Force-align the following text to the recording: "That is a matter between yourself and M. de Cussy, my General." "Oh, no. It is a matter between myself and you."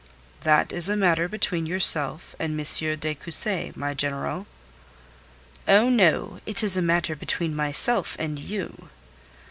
"That 0.39 0.73
is 0.73 0.89
a 0.89 0.95
matter 0.95 1.27
between 1.27 1.67
yourself 1.67 2.35
and 2.39 2.59
M. 2.59 2.65
de 2.99 3.13
Cussy, 3.13 3.71
my 3.75 3.93
General." 3.93 4.47
"Oh, 5.67 5.89
no. 5.91 6.39
It 6.47 6.63
is 6.63 6.75
a 6.75 6.81
matter 6.81 7.15
between 7.15 7.55
myself 7.55 8.15
and 8.17 8.39
you." 8.39 8.89